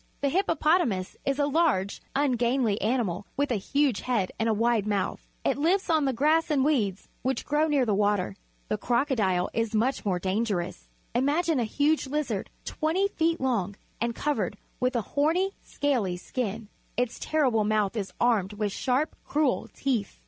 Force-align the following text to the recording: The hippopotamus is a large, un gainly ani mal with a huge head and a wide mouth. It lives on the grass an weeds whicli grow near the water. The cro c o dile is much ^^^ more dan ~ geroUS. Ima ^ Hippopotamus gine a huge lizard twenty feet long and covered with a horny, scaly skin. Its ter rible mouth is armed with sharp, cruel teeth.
The 0.21 0.29
hippopotamus 0.29 1.15
is 1.27 1.37
a 1.37 1.45
large, 1.45 2.01
un 2.15 2.31
gainly 2.31 2.81
ani 2.81 3.03
mal 3.03 3.27
with 3.37 3.51
a 3.51 3.57
huge 3.57 4.01
head 4.01 4.31
and 4.39 4.49
a 4.49 4.51
wide 4.53 4.87
mouth. 4.87 5.27
It 5.45 5.59
lives 5.59 5.91
on 5.91 6.05
the 6.05 6.11
grass 6.11 6.49
an 6.49 6.63
weeds 6.63 7.07
whicli 7.23 7.45
grow 7.45 7.67
near 7.67 7.85
the 7.85 7.93
water. 7.93 8.35
The 8.67 8.79
cro 8.79 9.03
c 9.07 9.11
o 9.11 9.15
dile 9.15 9.49
is 9.53 9.75
much 9.75 10.01
^^^ 10.01 10.03
more 10.07 10.17
dan 10.17 10.43
~ 10.43 10.43
geroUS. 10.43 10.87
Ima 11.13 11.31
^ 11.31 11.35
Hippopotamus 11.35 11.45
gine 11.47 11.59
a 11.59 11.63
huge 11.65 12.07
lizard 12.07 12.49
twenty 12.65 13.09
feet 13.09 13.39
long 13.39 13.75
and 14.01 14.15
covered 14.15 14.57
with 14.79 14.95
a 14.95 15.01
horny, 15.13 15.51
scaly 15.61 16.17
skin. 16.17 16.67
Its 16.97 17.19
ter 17.19 17.43
rible 17.43 17.67
mouth 17.67 17.95
is 17.95 18.11
armed 18.19 18.53
with 18.53 18.71
sharp, 18.71 19.15
cruel 19.23 19.69
teeth. 19.71 20.19